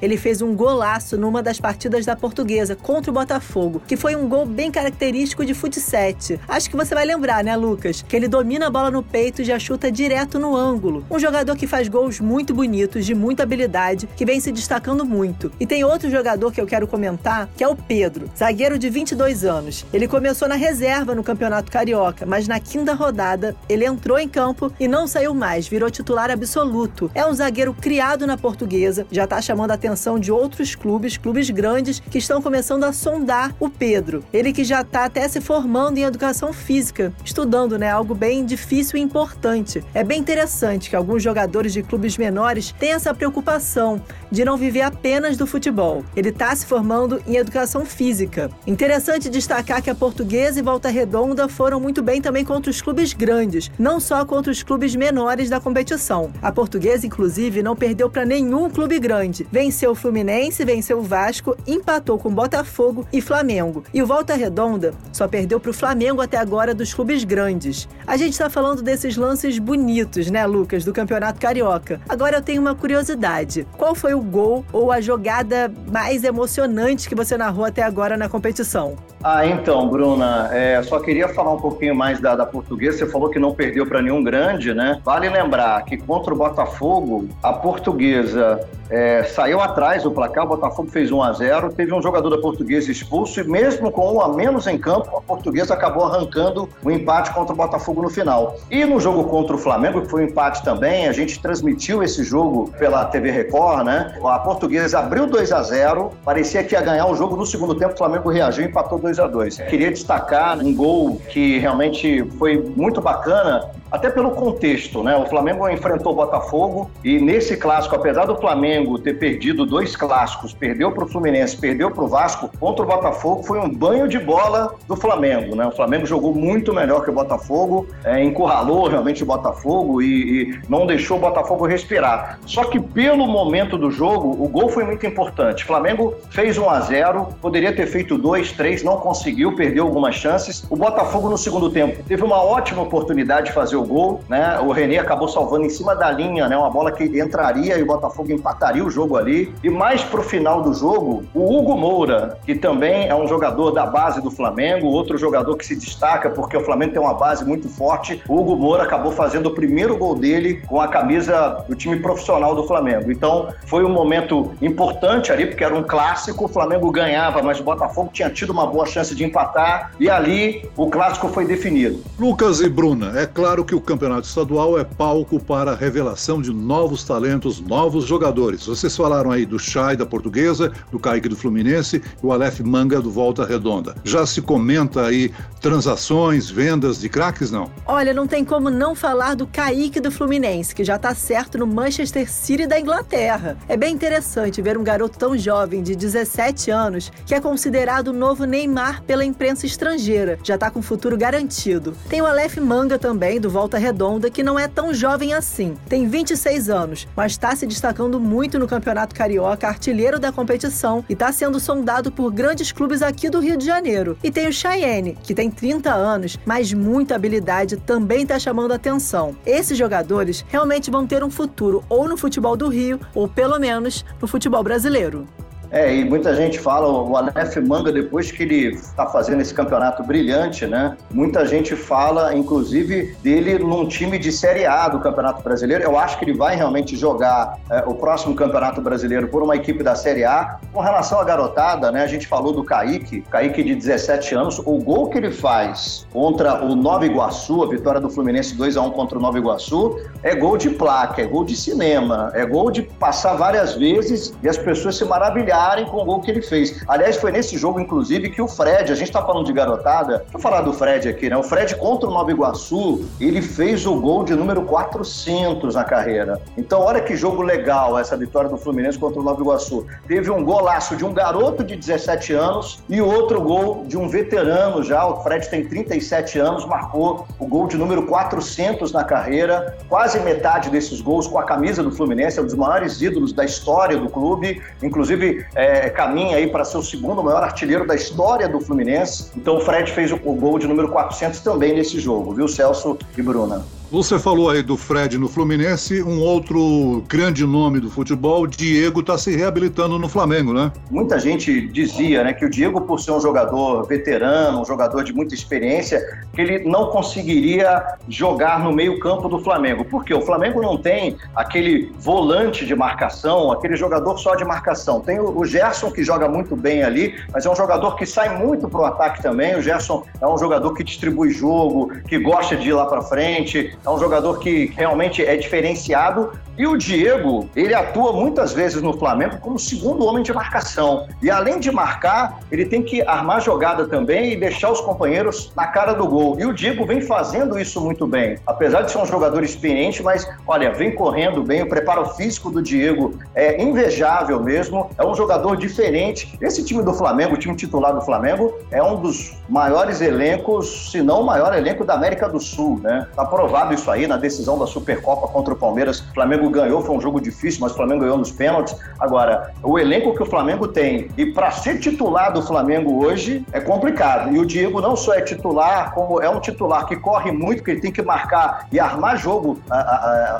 Ele 0.00 0.16
fez 0.16 0.42
um 0.42 0.54
golaço 0.54 1.16
numa 1.16 1.42
das 1.42 1.60
partidas 1.60 2.04
da 2.04 2.16
Portuguesa 2.16 2.76
contra 2.76 3.10
o 3.10 3.14
Botafogo, 3.14 3.82
que 3.86 3.96
foi 3.96 4.16
um 4.16 4.28
gol 4.28 4.44
bem 4.46 4.70
característico 4.70 5.44
de 5.44 5.54
futsal. 5.54 6.14
Acho 6.48 6.70
que 6.70 6.76
você 6.76 6.94
vai 6.94 7.04
lembrar, 7.04 7.42
né, 7.44 7.56
Lucas? 7.56 8.04
Que 8.06 8.16
ele 8.16 8.28
domina 8.28 8.66
a 8.66 8.70
bola 8.70 8.90
no 8.90 9.02
peito 9.02 9.42
e 9.42 9.44
já 9.44 9.58
chuta 9.58 9.90
direto 9.90 10.38
no 10.38 10.56
ângulo. 10.56 11.04
Um 11.10 11.18
jogador 11.18 11.56
que 11.56 11.66
faz 11.66 11.88
gols 11.88 12.20
muito 12.20 12.54
bonitos, 12.54 13.06
de 13.06 13.14
muita 13.14 13.42
habilidade, 13.42 14.08
que 14.16 14.24
vem 14.24 14.40
se 14.40 14.52
destacando 14.52 15.04
muito. 15.04 15.52
E 15.58 15.66
tem 15.66 15.84
outro 15.84 16.10
jogador 16.10 16.52
que 16.52 16.60
eu 16.60 16.66
quero 16.66 16.86
comentar, 16.86 17.48
que 17.56 17.64
é 17.64 17.68
o 17.68 17.76
Pedro, 17.76 18.30
zagueiro 18.36 18.78
de 18.78 18.88
22 18.90 19.44
anos. 19.44 19.86
Ele 19.92 20.08
começou 20.08 20.48
na 20.48 20.56
reserva 20.56 21.14
no 21.14 21.24
Campeonato 21.24 21.70
Carioca, 21.70 22.26
mas 22.26 22.48
na 22.48 22.53
quinta 22.60 22.94
rodada 22.94 23.56
ele 23.68 23.84
entrou 23.84 24.18
em 24.18 24.28
campo 24.28 24.72
e 24.78 24.88
não 24.88 25.06
saiu 25.06 25.34
mais, 25.34 25.66
virou 25.66 25.90
titular 25.90 26.30
absoluto. 26.30 27.10
É 27.14 27.26
um 27.26 27.32
zagueiro 27.32 27.74
criado 27.74 28.26
na 28.26 28.36
portuguesa, 28.36 29.06
já 29.10 29.24
está 29.24 29.40
chamando 29.40 29.70
a 29.70 29.74
atenção 29.74 30.18
de 30.18 30.30
outros 30.32 30.74
clubes, 30.74 31.16
clubes 31.16 31.50
grandes, 31.50 32.00
que 32.00 32.18
estão 32.18 32.40
começando 32.40 32.84
a 32.84 32.92
sondar 32.92 33.54
o 33.58 33.68
Pedro. 33.68 34.24
Ele 34.32 34.52
que 34.52 34.64
já 34.64 34.80
está 34.80 35.04
até 35.04 35.26
se 35.28 35.40
formando 35.40 35.98
em 35.98 36.02
educação 36.02 36.52
física, 36.52 37.12
estudando, 37.24 37.78
né? 37.78 37.90
Algo 37.90 38.14
bem 38.14 38.44
difícil 38.44 38.98
e 38.98 39.02
importante. 39.02 39.82
É 39.94 40.04
bem 40.04 40.20
interessante 40.20 40.90
que 40.90 40.96
alguns 40.96 41.22
jogadores 41.22 41.72
de 41.72 41.82
clubes 41.82 42.16
menores 42.16 42.72
têm 42.78 42.92
essa 42.92 43.14
preocupação 43.14 44.00
de 44.30 44.44
não 44.44 44.56
viver 44.56 44.82
apenas 44.82 45.36
do 45.36 45.46
futebol. 45.46 46.04
Ele 46.16 46.30
está 46.30 46.54
se 46.54 46.66
formando 46.66 47.22
em 47.26 47.36
educação 47.36 47.84
física. 47.84 48.50
Interessante 48.66 49.28
destacar 49.28 49.82
que 49.82 49.90
a 49.90 49.94
Portuguesa 49.94 50.58
e 50.58 50.62
Volta 50.62 50.88
Redonda 50.88 51.48
foram 51.48 51.80
muito 51.80 52.02
bem 52.02 52.20
também 52.20 52.43
contra 52.44 52.70
os 52.70 52.80
clubes 52.80 53.12
grandes, 53.12 53.70
não 53.78 53.98
só 53.98 54.24
contra 54.24 54.52
os 54.52 54.62
clubes 54.62 54.94
menores 54.94 55.48
da 55.48 55.60
competição. 55.60 56.30
A 56.42 56.52
Portuguesa, 56.52 57.06
inclusive, 57.06 57.62
não 57.62 57.74
perdeu 57.74 58.10
para 58.10 58.24
nenhum 58.24 58.68
clube 58.70 58.98
grande. 58.98 59.46
Venceu 59.50 59.92
o 59.92 59.94
Fluminense, 59.94 60.64
venceu 60.64 60.98
o 60.98 61.02
Vasco, 61.02 61.56
empatou 61.66 62.18
com 62.18 62.32
Botafogo 62.32 63.06
e 63.12 63.20
Flamengo. 63.20 63.84
E 63.92 64.02
o 64.02 64.06
Volta 64.06 64.34
Redonda 64.34 64.92
só 65.12 65.26
perdeu 65.26 65.58
para 65.58 65.70
o 65.70 65.74
Flamengo 65.74 66.20
até 66.20 66.36
agora 66.36 66.74
dos 66.74 66.92
clubes 66.92 67.24
grandes. 67.24 67.88
A 68.06 68.16
gente 68.16 68.32
está 68.32 68.50
falando 68.50 68.82
desses 68.82 69.16
lances 69.16 69.58
bonitos, 69.58 70.30
né, 70.30 70.44
Lucas, 70.46 70.84
do 70.84 70.92
Campeonato 70.92 71.40
Carioca. 71.40 72.00
Agora 72.08 72.36
eu 72.36 72.42
tenho 72.42 72.60
uma 72.60 72.74
curiosidade. 72.74 73.66
Qual 73.76 73.94
foi 73.94 74.14
o 74.14 74.20
gol 74.20 74.64
ou 74.72 74.92
a 74.92 75.00
jogada 75.00 75.72
mais 75.90 76.24
emocionante 76.24 77.08
que 77.08 77.14
você 77.14 77.36
narrou 77.36 77.64
até 77.64 77.82
agora 77.82 78.16
na 78.16 78.28
competição? 78.28 78.96
Ah, 79.22 79.46
então, 79.46 79.88
Bruna, 79.88 80.50
é, 80.52 80.82
só 80.82 81.00
queria 81.00 81.28
falar 81.28 81.54
um 81.54 81.60
pouquinho 81.60 81.94
mais 81.94 82.20
da, 82.20 82.33
da 82.36 82.44
portuguesa. 82.44 82.98
Você 82.98 83.06
falou 83.06 83.30
que 83.30 83.38
não 83.38 83.54
perdeu 83.54 83.86
para 83.86 84.02
nenhum 84.02 84.22
grande, 84.22 84.74
né? 84.74 85.00
Vale 85.04 85.28
lembrar 85.28 85.82
que 85.84 85.96
contra 85.96 86.34
o 86.34 86.36
Botafogo, 86.36 87.28
a 87.42 87.52
portuguesa 87.52 88.60
é, 88.90 89.24
saiu 89.24 89.60
atrás 89.60 90.02
do 90.02 90.10
placar, 90.10 90.44
o 90.44 90.48
Botafogo 90.48 90.90
fez 90.90 91.10
1 91.10 91.22
a 91.22 91.32
0 91.32 91.72
teve 91.72 91.92
um 91.94 92.02
jogador 92.02 92.28
da 92.28 92.38
portuguesa 92.38 92.92
expulso 92.92 93.40
e 93.40 93.44
mesmo 93.44 93.90
com 93.90 94.14
um 94.14 94.20
a 94.20 94.28
menos 94.28 94.66
em 94.66 94.76
campo, 94.78 95.16
a 95.16 95.22
portuguesa 95.22 95.72
acabou 95.72 96.04
arrancando 96.04 96.68
o 96.82 96.88
um 96.88 96.90
empate 96.90 97.32
contra 97.32 97.54
o 97.54 97.56
Botafogo 97.56 98.02
no 98.02 98.10
final. 98.10 98.56
E 98.70 98.84
no 98.84 99.00
jogo 99.00 99.24
contra 99.24 99.56
o 99.56 99.58
Flamengo, 99.58 100.02
que 100.02 100.08
foi 100.08 100.24
um 100.24 100.28
empate 100.28 100.62
também, 100.62 101.08
a 101.08 101.12
gente 101.12 101.40
transmitiu 101.40 102.02
esse 102.02 102.22
jogo 102.22 102.70
pela 102.78 103.04
TV 103.06 103.30
Record, 103.30 103.84
né? 103.84 104.14
A 104.22 104.38
portuguesa 104.38 104.98
abriu 104.98 105.26
2 105.26 105.50
a 105.52 105.62
0 105.62 106.10
parecia 106.24 106.62
que 106.62 106.74
ia 106.74 106.82
ganhar 106.82 107.06
o 107.06 107.14
jogo 107.14 107.36
no 107.36 107.46
segundo 107.46 107.74
tempo, 107.74 107.94
o 107.94 107.96
Flamengo 107.96 108.28
reagiu 108.28 108.64
e 108.64 108.68
empatou 108.68 108.98
2 108.98 109.14
2 109.14 109.18
a 109.18 109.26
2 109.26 109.56
Queria 109.68 109.90
destacar 109.90 110.58
um 110.58 110.74
gol 110.74 111.20
que 111.28 111.58
realmente 111.58 112.23
foi 112.32 112.58
muito 112.76 113.00
bacana 113.00 113.70
até 113.94 114.10
pelo 114.10 114.32
contexto, 114.32 115.04
né? 115.04 115.16
O 115.16 115.24
Flamengo 115.26 115.68
enfrentou 115.68 116.14
o 116.14 116.16
Botafogo 116.16 116.90
e 117.04 117.20
nesse 117.20 117.56
clássico, 117.56 117.94
apesar 117.94 118.24
do 118.24 118.34
Flamengo 118.34 118.98
ter 118.98 119.14
perdido 119.14 119.64
dois 119.64 119.94
clássicos, 119.94 120.52
perdeu 120.52 120.90
para 120.90 121.04
o 121.04 121.06
Fluminense, 121.06 121.56
perdeu 121.56 121.92
para 121.92 122.02
o 122.02 122.08
Vasco, 122.08 122.50
contra 122.58 122.84
o 122.84 122.88
Botafogo 122.88 123.44
foi 123.44 123.60
um 123.60 123.72
banho 123.72 124.08
de 124.08 124.18
bola 124.18 124.74
do 124.88 124.96
Flamengo, 124.96 125.54
né? 125.54 125.64
O 125.64 125.70
Flamengo 125.70 126.06
jogou 126.06 126.34
muito 126.34 126.74
melhor 126.74 127.04
que 127.04 127.10
o 127.10 127.12
Botafogo, 127.12 127.86
é, 128.04 128.20
encurralou 128.24 128.88
realmente 128.88 129.22
o 129.22 129.26
Botafogo 129.26 130.02
e, 130.02 130.06
e 130.42 130.60
não 130.68 130.86
deixou 130.88 131.18
o 131.18 131.20
Botafogo 131.20 131.64
respirar. 131.64 132.40
Só 132.46 132.64
que 132.64 132.80
pelo 132.80 133.28
momento 133.28 133.78
do 133.78 133.92
jogo, 133.92 134.30
o 134.44 134.48
gol 134.48 134.70
foi 134.70 134.82
muito 134.82 135.06
importante. 135.06 135.62
O 135.62 135.66
Flamengo 135.68 136.14
fez 136.30 136.58
1 136.58 136.68
a 136.68 136.80
0, 136.80 137.28
poderia 137.40 137.72
ter 137.72 137.86
feito 137.86 138.18
2, 138.18 138.50
3, 138.52 138.82
não 138.82 138.96
conseguiu, 138.96 139.54
perdeu 139.54 139.84
algumas 139.84 140.16
chances. 140.16 140.66
O 140.68 140.74
Botafogo 140.74 141.28
no 141.30 141.38
segundo 141.38 141.70
tempo 141.70 142.02
teve 142.02 142.24
uma 142.24 142.42
ótima 142.42 142.82
oportunidade 142.82 143.46
de 143.46 143.52
fazer 143.52 143.76
o 143.76 143.83
gol, 143.84 144.20
né? 144.28 144.58
O 144.60 144.72
René 144.72 144.98
acabou 144.98 145.28
salvando 145.28 145.64
em 145.64 145.70
cima 145.70 145.94
da 145.94 146.10
linha, 146.10 146.48
né? 146.48 146.56
Uma 146.56 146.70
bola 146.70 146.92
que 146.92 147.04
entraria 147.04 147.78
e 147.78 147.82
o 147.82 147.86
Botafogo 147.86 148.32
empataria 148.32 148.84
o 148.84 148.90
jogo 148.90 149.16
ali. 149.16 149.54
E 149.62 149.70
mais 149.70 150.02
pro 150.02 150.22
final 150.22 150.62
do 150.62 150.74
jogo, 150.74 151.24
o 151.34 151.56
Hugo 151.56 151.76
Moura, 151.76 152.38
que 152.44 152.54
também 152.54 153.08
é 153.08 153.14
um 153.14 153.26
jogador 153.26 153.70
da 153.70 153.86
base 153.86 154.20
do 154.20 154.30
Flamengo, 154.30 154.86
outro 154.86 155.18
jogador 155.18 155.56
que 155.56 155.66
se 155.66 155.76
destaca 155.76 156.30
porque 156.30 156.56
o 156.56 156.64
Flamengo 156.64 156.92
tem 156.92 157.00
uma 157.00 157.14
base 157.14 157.44
muito 157.44 157.68
forte. 157.68 158.22
O 158.28 158.40
Hugo 158.40 158.56
Moura 158.56 158.84
acabou 158.84 159.12
fazendo 159.12 159.46
o 159.46 159.54
primeiro 159.54 159.96
gol 159.96 160.14
dele 160.14 160.62
com 160.66 160.80
a 160.80 160.88
camisa 160.88 161.64
do 161.68 161.74
time 161.74 161.98
profissional 162.00 162.54
do 162.54 162.64
Flamengo. 162.66 163.10
Então, 163.10 163.48
foi 163.66 163.84
um 163.84 163.88
momento 163.88 164.52
importante 164.60 165.32
ali, 165.32 165.46
porque 165.46 165.64
era 165.64 165.74
um 165.74 165.82
clássico, 165.82 166.44
o 166.44 166.48
Flamengo 166.48 166.90
ganhava, 166.90 167.42
mas 167.42 167.60
o 167.60 167.64
Botafogo 167.64 168.10
tinha 168.12 168.30
tido 168.30 168.50
uma 168.50 168.66
boa 168.66 168.86
chance 168.86 169.14
de 169.14 169.24
empatar 169.24 169.92
e 169.98 170.08
ali 170.08 170.68
o 170.76 170.88
clássico 170.90 171.28
foi 171.28 171.44
definido. 171.44 172.02
Lucas 172.18 172.60
e 172.60 172.68
Bruna, 172.68 173.18
é 173.18 173.26
claro 173.26 173.63
que 173.64 173.74
que 173.74 173.76
o 173.76 173.80
campeonato 173.80 174.28
estadual 174.28 174.78
é 174.78 174.84
palco 174.84 175.40
para 175.40 175.72
a 175.72 175.74
revelação 175.74 176.40
de 176.40 176.52
novos 176.52 177.02
talentos, 177.02 177.60
novos 177.60 178.04
jogadores. 178.04 178.66
Vocês 178.66 178.96
falaram 178.96 179.32
aí 179.32 179.44
do 179.44 179.58
Chay 179.58 179.96
da 179.96 180.06
Portuguesa, 180.06 180.72
do 180.92 180.98
Kaique 180.98 181.28
do 181.28 181.34
Fluminense 181.34 181.96
e 181.96 182.26
o 182.26 182.32
Aleph 182.32 182.60
Manga 182.60 183.00
do 183.00 183.10
Volta 183.10 183.44
Redonda. 183.44 183.96
Já 184.04 184.24
se 184.24 184.40
comenta 184.40 185.04
aí 185.04 185.32
transações, 185.60 186.48
vendas 186.48 187.00
de 187.00 187.08
craques, 187.08 187.50
não? 187.50 187.68
Olha, 187.84 188.14
não 188.14 188.28
tem 188.28 188.44
como 188.44 188.70
não 188.70 188.94
falar 188.94 189.34
do 189.34 189.46
Kaique 189.46 189.98
do 189.98 190.12
Fluminense, 190.12 190.74
que 190.74 190.84
já 190.84 190.94
está 190.94 191.12
certo 191.14 191.58
no 191.58 191.66
Manchester 191.66 192.30
City 192.30 192.66
da 192.68 192.78
Inglaterra. 192.78 193.56
É 193.68 193.76
bem 193.76 193.92
interessante 193.92 194.62
ver 194.62 194.78
um 194.78 194.84
garoto 194.84 195.18
tão 195.18 195.36
jovem, 195.36 195.82
de 195.82 195.96
17 195.96 196.70
anos, 196.70 197.10
que 197.26 197.34
é 197.34 197.40
considerado 197.40 198.08
o 198.08 198.12
novo 198.12 198.44
Neymar 198.44 199.02
pela 199.02 199.24
imprensa 199.24 199.66
estrangeira. 199.66 200.38
Já 200.44 200.54
está 200.54 200.70
com 200.70 200.80
futuro 200.80 201.16
garantido. 201.16 201.92
Tem 202.08 202.22
o 202.22 202.26
Aleph 202.26 202.58
Manga 202.58 202.98
também, 202.98 203.40
do 203.40 203.50
Volta 203.54 203.78
Redonda, 203.78 204.28
que 204.28 204.42
não 204.42 204.58
é 204.58 204.66
tão 204.66 204.92
jovem 204.92 205.32
assim. 205.32 205.76
Tem 205.88 206.08
26 206.08 206.68
anos, 206.68 207.06
mas 207.14 207.30
está 207.30 207.54
se 207.54 207.64
destacando 207.64 208.18
muito 208.18 208.58
no 208.58 208.66
Campeonato 208.66 209.14
Carioca, 209.14 209.68
artilheiro 209.68 210.18
da 210.18 210.32
competição 210.32 211.04
e 211.08 211.12
está 211.12 211.30
sendo 211.30 211.60
sondado 211.60 212.10
por 212.10 212.32
grandes 212.32 212.72
clubes 212.72 213.00
aqui 213.00 213.30
do 213.30 213.38
Rio 213.38 213.56
de 213.56 213.64
Janeiro. 213.64 214.18
E 214.24 214.30
tem 214.32 214.48
o 214.48 214.52
Cheyenne, 214.52 215.16
que 215.22 215.36
tem 215.36 215.52
30 215.52 215.94
anos, 215.94 216.36
mas 216.44 216.72
muita 216.72 217.14
habilidade, 217.14 217.76
também 217.76 218.22
está 218.22 218.40
chamando 218.40 218.72
atenção. 218.72 219.36
Esses 219.46 219.78
jogadores 219.78 220.44
realmente 220.48 220.90
vão 220.90 221.06
ter 221.06 221.22
um 221.22 221.30
futuro 221.30 221.84
ou 221.88 222.08
no 222.08 222.16
futebol 222.16 222.56
do 222.56 222.66
Rio, 222.66 222.98
ou 223.14 223.28
pelo 223.28 223.60
menos 223.60 224.04
no 224.20 224.26
futebol 224.26 224.64
brasileiro. 224.64 225.28
É, 225.74 225.92
e 225.92 226.04
muita 226.04 226.32
gente 226.36 226.60
fala, 226.60 226.86
o 226.86 227.16
Aleph 227.16 227.56
Manga, 227.56 227.90
depois 227.90 228.30
que 228.30 228.44
ele 228.44 228.68
está 228.74 229.06
fazendo 229.06 229.40
esse 229.40 229.52
campeonato 229.52 230.04
brilhante, 230.04 230.68
né? 230.68 230.96
Muita 231.10 231.44
gente 231.44 231.74
fala, 231.74 232.32
inclusive, 232.32 233.16
dele 233.24 233.58
num 233.58 233.88
time 233.88 234.16
de 234.16 234.30
Série 234.30 234.66
A 234.66 234.86
do 234.86 235.00
Campeonato 235.00 235.42
Brasileiro. 235.42 235.82
Eu 235.82 235.98
acho 235.98 236.16
que 236.16 236.26
ele 236.26 236.38
vai 236.38 236.54
realmente 236.54 236.94
jogar 236.94 237.58
é, 237.68 237.82
o 237.88 237.94
próximo 237.94 238.36
Campeonato 238.36 238.80
Brasileiro 238.80 239.26
por 239.26 239.42
uma 239.42 239.56
equipe 239.56 239.82
da 239.82 239.96
Série 239.96 240.22
A. 240.22 240.60
Com 240.72 240.80
relação 240.80 241.18
à 241.18 241.24
garotada, 241.24 241.90
né? 241.90 242.04
A 242.04 242.06
gente 242.06 242.28
falou 242.28 242.52
do 242.52 242.62
Kaique, 242.62 243.22
Kaique 243.22 243.64
de 243.64 243.74
17 243.74 244.32
anos. 244.36 244.60
O 244.60 244.78
gol 244.78 245.10
que 245.10 245.18
ele 245.18 245.32
faz 245.32 246.06
contra 246.12 246.64
o 246.64 246.76
Nova 246.76 247.04
Iguaçu, 247.04 247.64
a 247.64 247.66
vitória 247.66 248.00
do 248.00 248.08
Fluminense 248.08 248.54
2 248.54 248.76
a 248.76 248.82
1 248.82 248.92
contra 248.92 249.18
o 249.18 249.20
Nova 249.20 249.38
Iguaçu, 249.38 249.98
é 250.22 250.36
gol 250.36 250.56
de 250.56 250.70
placa, 250.70 251.20
é 251.20 251.26
gol 251.26 251.44
de 251.44 251.56
cinema, 251.56 252.30
é 252.32 252.46
gol 252.46 252.70
de 252.70 252.82
passar 252.82 253.34
várias 253.34 253.74
vezes 253.74 254.32
e 254.40 254.48
as 254.48 254.56
pessoas 254.56 254.96
se 254.96 255.04
maravilharem 255.04 255.63
com 255.86 256.02
o 256.02 256.04
gol 256.04 256.20
que 256.20 256.30
ele 256.30 256.42
fez. 256.42 256.82
Aliás, 256.86 257.16
foi 257.16 257.32
nesse 257.32 257.56
jogo, 257.56 257.80
inclusive, 257.80 258.30
que 258.30 258.42
o 258.42 258.46
Fred, 258.46 258.92
a 258.92 258.94
gente 258.94 259.08
está 259.08 259.24
falando 259.24 259.46
de 259.46 259.52
garotada, 259.52 260.18
deixa 260.18 260.36
eu 260.36 260.40
falar 260.40 260.60
do 260.60 260.72
Fred 260.72 261.08
aqui, 261.08 261.30
né? 261.30 261.36
O 261.36 261.42
Fred 261.42 261.74
contra 261.76 262.08
o 262.08 262.12
Nova 262.12 262.30
Iguaçu, 262.30 263.04
ele 263.20 263.40
fez 263.40 263.86
o 263.86 263.98
gol 264.00 264.24
de 264.24 264.34
número 264.34 264.62
400 264.62 265.74
na 265.74 265.84
carreira. 265.84 266.40
Então, 266.56 266.80
olha 266.80 267.00
que 267.00 267.16
jogo 267.16 267.42
legal 267.42 267.98
essa 267.98 268.16
vitória 268.16 268.50
do 268.50 268.56
Fluminense 268.56 268.98
contra 268.98 269.20
o 269.20 269.22
Nova 269.22 269.40
Iguaçu. 269.40 269.86
Teve 270.06 270.30
um 270.30 270.44
golaço 270.44 270.96
de 270.96 271.04
um 271.04 271.12
garoto 271.12 271.64
de 271.64 271.76
17 271.76 272.32
anos 272.34 272.82
e 272.88 273.00
outro 273.00 273.40
gol 273.40 273.84
de 273.86 273.96
um 273.96 274.08
veterano 274.08 274.82
já. 274.82 275.06
O 275.06 275.22
Fred 275.22 275.48
tem 275.48 275.66
37 275.66 276.38
anos, 276.38 276.66
marcou 276.66 277.26
o 277.38 277.46
gol 277.46 277.66
de 277.66 277.76
número 277.76 278.06
400 278.06 278.92
na 278.92 279.04
carreira. 279.04 279.76
Quase 279.88 280.20
metade 280.20 280.70
desses 280.70 281.00
gols 281.00 281.26
com 281.26 281.38
a 281.38 281.44
camisa 281.44 281.82
do 281.82 281.90
Fluminense, 281.90 282.38
é 282.38 282.42
um 282.42 282.46
dos 282.46 282.54
maiores 282.54 283.00
ídolos 283.00 283.32
da 283.32 283.44
história 283.44 283.96
do 283.96 284.08
clube. 284.08 284.62
Inclusive, 284.82 285.46
é, 285.54 285.88
caminha 285.88 286.36
aí 286.36 286.46
para 286.46 286.64
ser 286.64 286.78
o 286.78 286.82
segundo 286.82 287.22
maior 287.22 287.42
artilheiro 287.42 287.86
da 287.86 287.94
história 287.94 288.48
do 288.48 288.60
Fluminense. 288.60 289.30
Então, 289.36 289.56
o 289.56 289.60
Fred 289.60 289.90
fez 289.92 290.10
o, 290.12 290.16
o 290.24 290.34
gol 290.34 290.58
de 290.58 290.66
número 290.66 290.88
400 290.88 291.40
também 291.40 291.74
nesse 291.74 292.00
jogo, 292.00 292.32
viu, 292.34 292.48
Celso 292.48 292.98
e 293.16 293.22
Bruna? 293.22 293.64
Você 293.94 294.18
falou 294.18 294.50
aí 294.50 294.60
do 294.60 294.76
Fred 294.76 295.16
no 295.16 295.28
Fluminense, 295.28 296.02
um 296.02 296.20
outro 296.20 297.04
grande 297.08 297.46
nome 297.46 297.78
do 297.78 297.88
futebol, 297.88 298.44
Diego, 298.44 298.98
está 298.98 299.16
se 299.16 299.36
reabilitando 299.36 300.00
no 300.00 300.08
Flamengo, 300.08 300.52
né? 300.52 300.72
Muita 300.90 301.16
gente 301.16 301.68
dizia 301.68 302.24
né, 302.24 302.32
que 302.32 302.44
o 302.44 302.50
Diego, 302.50 302.80
por 302.80 302.98
ser 302.98 303.12
um 303.12 303.20
jogador 303.20 303.86
veterano, 303.86 304.60
um 304.60 304.64
jogador 304.64 305.04
de 305.04 305.12
muita 305.12 305.32
experiência, 305.32 306.04
que 306.32 306.40
ele 306.40 306.68
não 306.68 306.86
conseguiria 306.86 307.84
jogar 308.08 308.58
no 308.58 308.72
meio-campo 308.72 309.28
do 309.28 309.38
Flamengo. 309.38 309.84
Por 309.84 310.04
quê? 310.04 310.12
O 310.12 310.22
Flamengo 310.22 310.60
não 310.60 310.76
tem 310.76 311.16
aquele 311.32 311.92
volante 311.96 312.66
de 312.66 312.74
marcação, 312.74 313.52
aquele 313.52 313.76
jogador 313.76 314.18
só 314.18 314.34
de 314.34 314.44
marcação. 314.44 315.02
Tem 315.02 315.20
o 315.20 315.44
Gerson, 315.44 315.92
que 315.92 316.02
joga 316.02 316.28
muito 316.28 316.56
bem 316.56 316.82
ali, 316.82 317.14
mas 317.32 317.46
é 317.46 317.48
um 317.50 317.54
jogador 317.54 317.94
que 317.94 318.04
sai 318.04 318.36
muito 318.36 318.68
para 318.68 318.80
o 318.80 318.84
ataque 318.86 319.22
também. 319.22 319.54
O 319.54 319.62
Gerson 319.62 320.04
é 320.20 320.26
um 320.26 320.36
jogador 320.36 320.74
que 320.74 320.82
distribui 320.82 321.30
jogo, 321.30 321.92
que 322.08 322.18
gosta 322.18 322.56
de 322.56 322.70
ir 322.70 322.72
lá 322.72 322.86
para 322.86 323.00
frente 323.00 323.72
é 323.84 323.90
um 323.90 323.98
jogador 323.98 324.38
que 324.38 324.72
realmente 324.76 325.24
é 325.24 325.36
diferenciado. 325.36 326.32
E 326.56 326.66
o 326.66 326.76
Diego, 326.76 327.48
ele 327.56 327.74
atua 327.74 328.12
muitas 328.12 328.52
vezes 328.52 328.80
no 328.80 328.96
Flamengo 328.96 329.38
como 329.40 329.58
segundo 329.58 330.04
homem 330.04 330.22
de 330.22 330.32
marcação. 330.32 331.06
E 331.20 331.30
além 331.30 331.58
de 331.58 331.70
marcar, 331.72 332.40
ele 332.50 332.64
tem 332.64 332.82
que 332.82 333.02
armar 333.02 333.40
jogada 333.40 333.88
também 333.88 334.32
e 334.32 334.36
deixar 334.36 334.70
os 334.70 334.80
companheiros 334.80 335.52
na 335.56 335.66
cara 335.66 335.92
do 335.94 336.06
gol. 336.06 336.38
E 336.38 336.46
o 336.46 336.52
Diego 336.52 336.86
vem 336.86 337.00
fazendo 337.00 337.58
isso 337.58 337.80
muito 337.80 338.06
bem. 338.06 338.38
Apesar 338.46 338.82
de 338.82 338.92
ser 338.92 338.98
um 338.98 339.06
jogador 339.06 339.42
experiente, 339.42 340.02
mas 340.02 340.28
olha, 340.46 340.72
vem 340.72 340.94
correndo 340.94 341.42
bem. 341.42 341.62
O 341.62 341.68
preparo 341.68 342.06
físico 342.10 342.50
do 342.50 342.62
Diego 342.62 343.18
é 343.34 343.60
invejável 343.60 344.40
mesmo. 344.40 344.90
É 344.96 345.04
um 345.04 345.14
jogador 345.14 345.56
diferente. 345.56 346.38
Esse 346.40 346.64
time 346.64 346.82
do 346.82 346.94
Flamengo, 346.94 347.34
o 347.34 347.38
time 347.38 347.56
titular 347.56 347.92
do 347.92 348.02
Flamengo, 348.02 348.54
é 348.70 348.82
um 348.82 349.00
dos 349.00 349.36
maiores 349.48 350.00
elencos, 350.00 350.92
se 350.92 351.02
não 351.02 351.20
o 351.20 351.26
maior 351.26 351.54
elenco 351.54 351.84
da 351.84 351.94
América 351.94 352.28
do 352.28 352.38
Sul, 352.38 352.80
né? 352.82 353.08
Tá 353.14 353.24
provado 353.24 353.74
isso 353.74 353.90
aí 353.90 354.06
na 354.06 354.16
decisão 354.16 354.58
da 354.58 354.66
Supercopa 354.66 355.26
contra 355.28 355.52
o 355.52 355.56
Palmeiras. 355.56 356.00
O 356.00 356.14
Flamengo 356.14 356.43
ganhou, 356.50 356.82
foi 356.82 356.96
um 356.96 357.00
jogo 357.00 357.20
difícil, 357.20 357.60
mas 357.60 357.72
o 357.72 357.76
Flamengo 357.76 358.00
ganhou 358.00 358.18
nos 358.18 358.30
pênaltis. 358.30 358.76
Agora, 358.98 359.52
o 359.62 359.78
elenco 359.78 360.14
que 360.14 360.22
o 360.22 360.26
Flamengo 360.26 360.68
tem 360.68 361.08
e 361.16 361.26
para 361.26 361.50
ser 361.50 361.78
titular 361.78 362.32
do 362.32 362.42
Flamengo 362.42 363.04
hoje 363.04 363.44
é 363.52 363.60
complicado. 363.60 364.34
E 364.34 364.38
o 364.38 364.46
Diego 364.46 364.80
não 364.80 364.96
só 364.96 365.14
é 365.14 365.20
titular, 365.20 365.92
como 365.92 366.20
é 366.20 366.28
um 366.28 366.40
titular 366.40 366.86
que 366.86 366.96
corre 366.96 367.32
muito, 367.32 367.62
que 367.62 367.70
ele 367.70 367.80
tem 367.80 367.92
que 367.92 368.02
marcar 368.02 368.66
e 368.70 368.80
armar 368.80 369.16
jogo. 369.16 369.58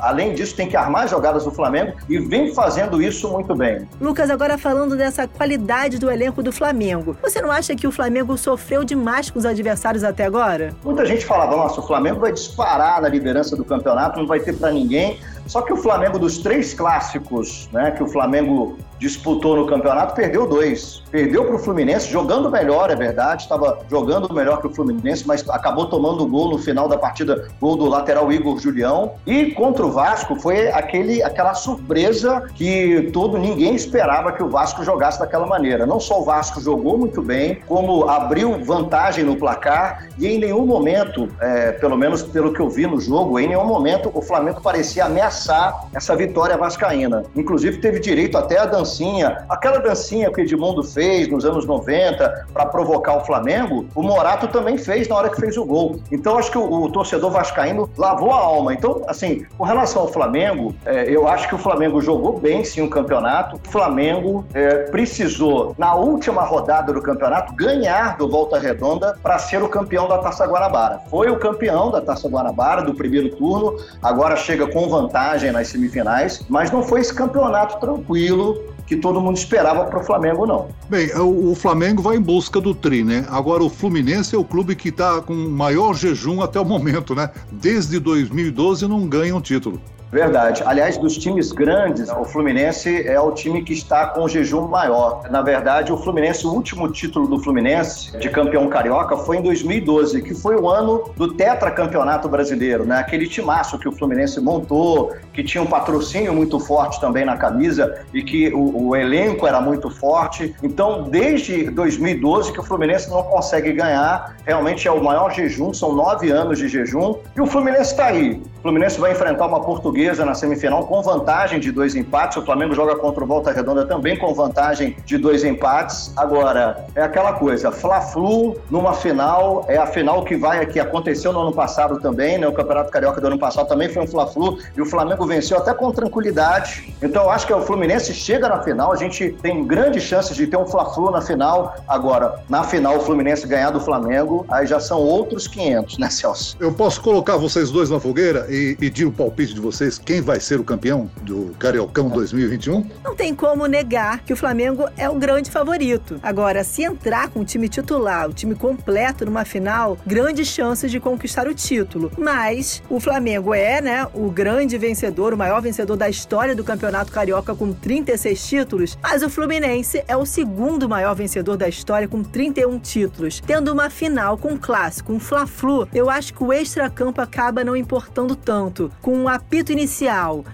além 0.03 0.35
disso, 0.35 0.55
tem 0.55 0.69
que 0.69 0.77
armar 0.77 1.09
jogadas 1.09 1.45
do 1.45 1.51
Flamengo 1.51 1.95
e 2.09 2.19
vem 2.19 2.55
fazendo 2.55 3.03
isso 3.03 3.31
muito 3.31 3.55
bem. 3.55 3.87
Lucas, 4.01 4.31
agora 4.31 4.59
falando 4.59 4.97
dessa 4.97 5.27
qualidade 5.27 5.99
do 5.99 6.11
elenco 6.11 6.43
do 6.43 6.53
Flamengo, 6.53 7.17
você 7.23 7.41
não 7.41 7.51
acha 7.51 7.75
que 7.75 7.87
o 7.87 7.93
Flamengo 7.93 8.37
sofreu 8.37 8.85
demais 8.85 9.31
com 9.31 9.39
os 9.39 9.47
adversários 9.47 10.05
até 10.05 10.25
agora? 10.25 10.75
Muita 10.85 11.05
gente 11.07 11.25
falava, 11.25 11.57
nossa, 11.57 11.81
o 11.81 11.87
Flamengo 11.87 12.21
vai 12.21 12.33
disparar 12.33 13.01
na 13.01 13.09
liderança 13.09 13.57
do 13.57 13.65
campeonato, 13.65 14.19
não 14.19 14.27
vai 14.27 14.41
ter 14.41 14.55
para 14.55 14.71
ninguém. 14.71 15.19
Só 15.47 15.63
que 15.63 15.73
o 15.73 15.77
Flamengo 15.77 16.19
dos 16.19 16.39
três 16.39 16.73
clássicos, 16.73 17.69
né, 17.73 17.91
que 17.91 18.03
o 18.03 18.09
Flamengo 18.09 18.79
disputou 18.99 19.57
no 19.57 19.67
campeonato, 19.67 20.15
perdeu 20.15 20.47
dois. 20.47 21.03
Perdeu 21.11 21.45
para 21.45 21.57
o 21.57 21.59
Fluminense, 21.59 22.11
jogando 22.11 22.51
melhor, 22.51 22.91
é 22.91 22.97
verdade, 22.97 23.43
estava 23.43 23.79
jogando 23.91 24.33
melhor 24.35 24.61
que 24.61 24.67
o 24.67 24.75
Fluminense, 24.75 25.27
mas 25.27 25.49
acabou 25.49 25.87
tomando 25.87 26.25
o 26.25 26.27
gol 26.27 26.51
no 26.51 26.59
final 26.59 26.89
da 26.89 26.99
partida, 26.99 27.49
gol 27.61 27.77
do 27.77 27.87
lateral 27.87 28.33
Igor 28.33 28.59
Julião. 28.59 29.13
E 29.27 29.53
contra 29.53 29.85
o 29.87 29.93
Vasco 29.93 30.37
foi 30.37 30.69
aquele, 30.69 31.23
aquela 31.23 31.55
surpresa 31.55 32.43
que 32.55 33.11
todo 33.13 33.39
ninguém 33.39 33.75
esperava 33.75 34.33
que 34.33 34.43
o 34.43 34.49
Vasco 34.49 34.85
jogasse 34.85 35.19
daquela 35.19 35.47
maneira. 35.47 35.87
Não 35.87 36.01
só 36.01 36.21
o 36.21 36.25
Vasco 36.25 36.61
jogou 36.61 36.99
muito 36.99 37.23
bem, 37.23 37.61
como 37.67 38.09
abriu 38.09 38.65
vantagem 38.65 39.25
no 39.25 39.37
placar 39.37 40.09
e 40.19 40.27
em 40.27 40.39
nenhum 40.39 40.67
momento, 40.67 41.29
é, 41.41 41.73
pelo 41.73 41.97
menos 41.97 42.23
pelo 42.23 42.53
que 42.53 42.61
eu 42.61 42.69
vi 42.69 42.87
no 42.87 43.01
jogo, 43.01 43.39
em 43.39 43.49
nenhum 43.49 43.65
momento 43.65 44.11
o 44.13 44.23
Flamengo 44.23 44.61
parecia 44.61 45.05
ameaçar 45.05 45.87
essa 45.95 46.15
vitória 46.17 46.57
vascaína. 46.57 47.25
Inclusive 47.35 47.79
teve 47.79 48.01
direito 48.01 48.37
até 48.37 48.59
a 48.59 48.65
dancinha, 48.85 49.45
aquela 49.49 49.79
dancinha 49.79 50.31
que 50.31 50.41
o 50.41 50.45
Edmundo 50.45 50.83
fez 50.83 51.27
nos 51.29 51.45
anos 51.45 51.67
90 51.67 52.47
para 52.53 52.67
provocar 52.67 53.17
o 53.17 53.25
Flamengo, 53.25 53.87
o 53.95 54.03
Morato 54.03 54.47
também 54.49 54.77
fez 54.77 55.09
na 55.09 55.17
hora 55.17 55.31
que 55.31 55.41
fez 55.41 55.57
o 55.57 55.65
gol. 55.65 55.97
Então 56.13 56.39
acho 56.39 56.51
que 56.51 56.59
o, 56.59 56.83
o 56.83 56.93
torcedor 56.93 57.31
vascaíno 57.31 57.89
lavou 57.97 58.31
a 58.31 58.37
alma. 58.37 58.75
Então, 58.75 59.03
assim, 59.09 59.47
com 59.57 59.65
relação 59.65 60.03
ao 60.03 60.09
Flamengo, 60.09 60.75
é, 60.85 61.05
eu 61.09 61.27
acho 61.27 61.49
que 61.49 61.55
o 61.55 61.59
Flamengo 61.59 62.01
jogou 62.01 62.39
bem 62.39 62.63
sim 62.63 62.83
o 62.83 62.91
campeonato. 62.91 63.57
O 63.67 63.71
Flamengo 63.71 64.45
é, 64.53 64.85
precisou, 64.91 65.75
na 65.79 65.95
última 65.95 66.43
rodada 66.43 66.93
do 66.93 67.01
campeonato, 67.01 67.55
ganhar 67.55 68.19
do 68.19 68.29
Volta 68.29 68.59
Redonda 68.59 69.17
para 69.23 69.39
ser 69.39 69.63
o 69.63 69.69
campeão 69.69 70.07
da 70.07 70.19
Taça 70.19 70.45
Guanabara. 70.47 71.01
Foi 71.09 71.31
o 71.31 71.39
campeão 71.39 71.91
da 71.91 72.03
Taça 72.03 72.29
Guanabara 72.29 72.83
do 72.83 72.95
primeiro 72.95 73.35
turno, 73.35 73.77
agora 74.03 74.37
chega 74.37 74.67
com 74.67 74.89
vantagem 74.89 75.51
nas 75.51 75.69
semifinais, 75.69 76.45
mas 76.49 76.71
não 76.71 76.83
foi 76.83 77.01
esse 77.01 77.15
campeonato 77.15 77.81
tranquilo 77.81 78.74
que 78.87 78.97
todo 78.97 79.21
mundo 79.21 79.37
esperava 79.37 79.85
para 79.85 79.99
o 79.99 80.05
Flamengo, 80.05 80.47
não. 80.47 80.69
Bem, 80.89 81.11
o, 81.17 81.55
Flamengo 81.55 82.03
vai 82.03 82.17
em 82.17 82.21
busca 82.21 82.61
do 82.61 82.75
tri, 82.75 83.03
né? 83.03 83.25
Agora, 83.29 83.63
o 83.63 83.71
Fluminense 83.71 84.35
é 84.35 84.39
o 84.39 84.45
clube 84.45 84.77
que 84.77 84.91
está 84.91 85.21
com 85.23 85.35
maior 85.35 85.95
jejum 85.95 86.43
até 86.43 86.61
o 86.61 86.65
momento, 86.65 87.15
né? 87.15 87.31
Desde 87.51 87.99
2012 87.99 88.87
não 88.87 89.07
ganha 89.09 89.35
um 89.35 89.41
título. 89.41 89.81
Verdade. 90.15 90.63
Aliás, 90.65 90.97
dos 90.97 91.19
times 91.19 91.51
grandes, 91.51 92.09
o 92.09 92.25
Fluminense 92.25 93.05
é 93.05 93.19
o 93.19 93.33
time 93.33 93.65
que 93.65 93.73
está 93.73 94.07
com 94.07 94.23
o 94.23 94.29
jejum 94.29 94.69
maior. 94.69 95.29
Na 95.29 95.43
verdade, 95.43 95.93
o 95.93 95.97
Fluminense, 95.97 96.47
o 96.47 96.53
último 96.53 96.89
título 96.93 97.27
do 97.27 97.41
Fluminense 97.41 98.17
de 98.19 98.31
campeão 98.31 98.69
carioca 98.69 99.17
foi 99.17 99.39
em 99.39 99.43
2012, 99.43 100.23
que 100.23 100.33
foi 100.33 100.55
o 100.55 100.69
ano 100.69 101.11
do 101.17 101.35
tetracampeonato 101.35 102.29
brasileiro, 102.29 102.85
né? 102.85 102.99
Aquele 102.99 103.27
timaço 103.27 103.77
que 103.77 103.89
o 103.89 103.93
Fluminense 103.93 104.41
montou, 104.41 105.13
que 105.33 105.43
tinha 105.43 105.61
um 105.61 105.67
patrocínio 105.67 106.33
muito 106.33 106.61
forte 106.61 107.01
também 107.01 107.25
na 107.25 107.37
camisa 107.37 107.99
e 108.15 108.23
que 108.23 108.55
o, 108.55 108.91
o 108.91 108.97
elenco 108.97 109.49
era 109.49 109.61
muito 109.61 109.91
forte. 109.91 110.55
Então, 110.63 111.09
desde 111.11 111.69
2012 111.71 112.53
que 112.53 112.61
o 112.61 112.63
Fluminense 112.63 113.11
não 113.11 113.25
consegue 113.25 113.73
ganhar, 113.73 114.37
realmente 114.47 114.87
é 114.87 114.93
o 114.93 115.03
maior 115.03 115.33
jejum, 115.33 115.75
são 115.75 115.93
nove 115.93 116.31
anos 116.31 116.61
de 116.61 116.69
jejum, 116.69 117.17
e 117.37 117.41
o 117.41 117.47
Fluminense 117.47 117.91
está 117.91 118.07
aí. 118.07 118.41
O 118.59 118.63
Fluminense 118.63 119.01
vai 119.01 119.11
enfrentar 119.11 119.47
uma 119.47 119.61
portuguesa 119.61 120.04
Portuguesa 120.05 120.25
na 120.25 120.35
semifinal 120.35 120.87
com 120.87 121.01
vantagem 121.01 121.59
de 121.59 121.73
dois 121.73 121.95
empates. 121.95 122.37
O 122.37 122.45
Flamengo 122.45 122.75
joga 122.75 122.95
contra 122.97 123.25
o 123.25 123.27
Volta 123.27 123.51
Redonda 123.51 123.87
também 123.87 124.19
com 124.19 124.35
vantagem 124.35 124.97
de 125.07 125.17
dois 125.17 125.43
empates. 125.45 126.13
Agora, 126.15 126.85
é 126.95 127.03
aquela 127.03 127.33
coisa, 127.33 127.73
Fla-Flu 127.73 128.55
numa 128.71 128.93
final, 128.93 129.65
é 129.67 129.79
a 129.79 129.87
final 129.87 130.23
que 130.23 130.37
vai 130.37 130.67
que 130.67 130.79
aconteceu 130.79 131.33
no 131.33 131.41
ano 131.41 131.53
passado 131.53 131.99
também, 132.01 132.37
né? 132.37 132.47
O 132.47 132.53
Campeonato 132.53 132.91
Carioca 132.91 133.19
do 133.19 133.29
ano 133.29 133.39
passado 133.39 133.67
também 133.67 133.89
foi 133.89 134.03
um 134.03 134.07
Fla-Flu 134.07 134.59
e 134.77 134.83
o 134.83 134.85
Flamengo 134.85 135.27
venceu 135.27 135.57
até 135.57 135.73
com 135.73 135.91
tranquilidade. 135.91 136.95
Então, 137.03 137.23
eu 137.23 137.31
acho 137.31 137.47
que 137.47 137.55
o 137.55 137.63
Fluminense 137.63 138.13
chega 138.13 138.47
na 138.47 138.63
final, 138.63 138.93
a 138.93 138.97
gente 138.97 139.31
tem 139.41 139.65
grandes 139.65 140.03
chances 140.03 140.37
de 140.37 140.47
ter 140.47 140.59
um 140.59 140.67
Fla-Flu 140.67 141.11
na 141.11 141.23
final. 141.23 141.75
Agora, 141.89 142.41
na 142.49 142.63
final 142.63 142.99
o 142.99 143.01
Fluminense 143.01 143.47
ganhar 143.47 143.71
do 143.71 143.81
Flamengo, 143.81 144.45
aí 144.51 144.67
já 144.67 144.79
são 144.79 144.99
outros 144.99 145.47
500, 145.49 145.97
né, 145.97 146.11
Celso? 146.11 146.57
Eu 146.61 146.73
posso 146.73 147.01
colocar 147.01 147.39
vocês 147.39 147.71
dois 147.71 147.89
na 147.89 147.99
fogueira 147.99 148.47
e 148.51 148.77
pedir 148.77 149.07
o 149.07 149.13
palpite 149.13 149.55
de 149.55 149.61
vocês 149.61 149.94
Quem 149.99 150.21
vai 150.21 150.41
ser 150.41 150.61
o 150.61 150.65
campeão 150.65 151.11
do 151.23 151.55
Cariocão 151.59 152.09
2021? 152.09 152.87
Não 153.03 153.15
tem 153.15 153.35
como 153.35 153.67
negar 153.67 154.23
que 154.23 154.33
o 154.33 154.37
Flamengo 154.37 154.89
é 154.97 155.09
o 155.09 155.15
grande 155.15 155.51
favorito. 155.51 156.19
Agora, 156.23 156.65
se 156.65 156.83
entrar 156.83 157.29
com 157.29 157.41
o 157.41 157.45
time 157.45 157.69
titular, 157.69 158.29
o 158.29 158.33
time 158.33 158.55
completo 158.55 159.25
numa 159.25 159.45
final, 159.45 159.99
grandes 160.07 160.49
chances 160.49 160.91
de 160.91 161.01
conquistar 161.01 161.47
o 161.47 161.55
título. 161.55 162.11
Mas 162.19 162.83
o 162.89 162.99
Flamengo 163.01 163.55
é, 163.55 163.81
né, 163.81 164.07
o 164.15 164.31
grande 164.31 164.79
vencedor, 164.79 165.33
o 165.33 165.37
maior 165.37 165.61
vencedor 165.61 165.97
da 165.97 166.09
história 166.09 166.55
do 166.55 166.65
Campeonato 166.65 167.13
Carioca 167.13 167.55
com 167.55 167.73
36 167.73 168.47
títulos, 168.47 168.99
mas 169.03 169.23
o 169.23 169.31
Fluminense 169.31 170.03
é 170.07 170.17
o 170.17 170.27
segundo 170.27 170.89
maior 170.89 171.15
vencedor 171.15 171.57
da 171.57 171.69
história 171.69 172.09
com 172.09 172.23
31 172.23 172.79
títulos. 172.79 173.41
Tendo 173.41 173.73
uma 173.73 173.91
final 173.91 174.37
com 174.39 174.53
um 174.53 174.59
clássico, 174.59 175.13
um 175.13 175.21
Fla-Flu, 175.21 175.89
eu 175.95 176.11
acho 176.11 176.33
que 176.35 176.43
o 176.43 176.53
extracampo 176.53 177.21
acaba 177.21 177.65
não 177.65 177.77
importando 177.77 178.35
tanto. 178.37 178.91
Com 179.01 179.13
o 179.13 179.23
um 179.23 179.29
apito 179.29 179.73
inicial, 179.73 179.84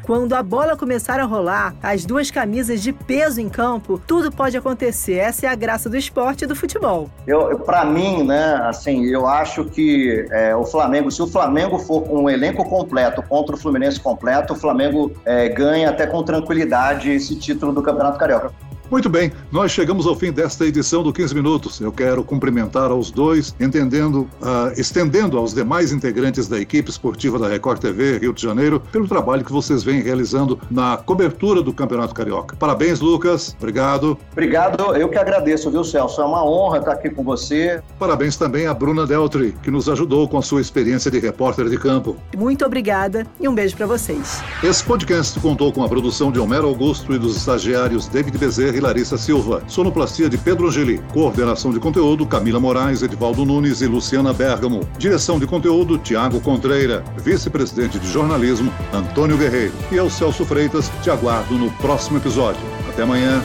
quando 0.02 0.34
a 0.34 0.42
bola 0.42 0.76
começar 0.76 1.20
a 1.20 1.24
rolar, 1.24 1.74
as 1.82 2.04
duas 2.04 2.30
camisas 2.30 2.82
de 2.82 2.92
peso 2.92 3.40
em 3.40 3.48
campo, 3.48 4.00
tudo 4.06 4.30
pode 4.30 4.56
acontecer. 4.56 5.14
Essa 5.14 5.46
é 5.46 5.48
a 5.48 5.54
graça 5.54 5.88
do 5.88 5.96
esporte 5.96 6.44
e 6.44 6.46
do 6.46 6.56
futebol. 6.56 7.08
Eu, 7.26 7.58
para 7.60 7.84
mim, 7.84 8.24
né, 8.24 8.60
assim, 8.62 9.06
eu 9.06 9.26
acho 9.26 9.64
que 9.64 10.26
é, 10.30 10.54
o 10.54 10.64
Flamengo, 10.64 11.10
se 11.10 11.22
o 11.22 11.26
Flamengo 11.26 11.78
for 11.78 12.02
com 12.02 12.24
um 12.24 12.30
elenco 12.30 12.64
completo 12.68 13.22
contra 13.22 13.54
o 13.54 13.58
Fluminense 13.58 14.00
completo, 14.00 14.52
o 14.52 14.56
Flamengo 14.56 15.12
é, 15.24 15.48
ganha 15.48 15.90
até 15.90 16.06
com 16.06 16.22
tranquilidade 16.22 17.10
esse 17.10 17.36
título 17.36 17.72
do 17.72 17.82
Campeonato 17.82 18.18
Carioca. 18.18 18.52
Muito 18.90 19.08
bem, 19.08 19.30
nós 19.52 19.70
chegamos 19.70 20.04
ao 20.04 20.16
fim 20.16 20.32
desta 20.32 20.66
edição 20.66 21.04
do 21.04 21.12
15 21.12 21.32
Minutos. 21.32 21.80
Eu 21.80 21.92
quero 21.92 22.24
cumprimentar 22.24 22.90
aos 22.90 23.12
dois, 23.12 23.54
entendendo, 23.60 24.28
uh, 24.42 24.72
estendendo 24.76 25.38
aos 25.38 25.54
demais 25.54 25.92
integrantes 25.92 26.48
da 26.48 26.58
equipe 26.58 26.90
esportiva 26.90 27.38
da 27.38 27.46
Record 27.46 27.80
TV 27.80 28.18
Rio 28.18 28.32
de 28.32 28.42
Janeiro 28.42 28.82
pelo 28.90 29.06
trabalho 29.06 29.44
que 29.44 29.52
vocês 29.52 29.84
vêm 29.84 30.02
realizando 30.02 30.58
na 30.68 30.96
cobertura 30.96 31.62
do 31.62 31.72
Campeonato 31.72 32.12
Carioca. 32.12 32.56
Parabéns, 32.56 32.98
Lucas. 32.98 33.54
Obrigado. 33.60 34.18
Obrigado, 34.32 34.96
eu 34.96 35.08
que 35.08 35.16
agradeço, 35.16 35.70
viu, 35.70 35.84
Celso? 35.84 36.20
É 36.20 36.24
uma 36.24 36.44
honra 36.44 36.78
estar 36.78 36.92
aqui 36.92 37.10
com 37.10 37.22
você. 37.22 37.80
Parabéns 37.96 38.36
também 38.36 38.66
à 38.66 38.74
Bruna 38.74 39.06
Deltri, 39.06 39.54
que 39.62 39.70
nos 39.70 39.88
ajudou 39.88 40.28
com 40.28 40.36
a 40.36 40.42
sua 40.42 40.60
experiência 40.60 41.12
de 41.12 41.20
repórter 41.20 41.68
de 41.68 41.78
campo. 41.78 42.16
Muito 42.36 42.66
obrigada 42.66 43.24
e 43.38 43.46
um 43.46 43.54
beijo 43.54 43.76
para 43.76 43.86
vocês. 43.86 44.42
Esse 44.64 44.82
podcast 44.82 45.38
contou 45.38 45.72
com 45.72 45.84
a 45.84 45.88
produção 45.88 46.32
de 46.32 46.40
Homero 46.40 46.66
Augusto 46.66 47.14
e 47.14 47.18
dos 47.20 47.36
estagiários 47.36 48.08
David 48.08 48.36
Bezerra 48.36 48.79
e 48.80 48.82
Larissa 48.82 49.16
Silva. 49.16 49.62
Sonoplastia 49.68 50.28
de 50.28 50.36
Pedro 50.36 50.66
Angeli. 50.66 51.00
Coordenação 51.12 51.70
de 51.70 51.78
conteúdo 51.78 52.26
Camila 52.26 52.58
Moraes, 52.58 53.02
Edvaldo 53.02 53.44
Nunes 53.44 53.80
e 53.82 53.86
Luciana 53.86 54.32
Bergamo. 54.32 54.80
Direção 54.98 55.38
de 55.38 55.46
conteúdo 55.46 55.98
Tiago 55.98 56.40
Contreira. 56.40 57.04
Vice-presidente 57.22 57.98
de 57.98 58.10
jornalismo 58.10 58.72
Antônio 58.92 59.36
Guerreiro. 59.36 59.74
E 59.92 59.96
eu, 59.96 60.10
Celso 60.10 60.44
Freitas, 60.44 60.90
te 61.02 61.10
aguardo 61.10 61.54
no 61.54 61.70
próximo 61.72 62.16
episódio. 62.16 62.60
Até 62.88 63.02
amanhã. 63.02 63.40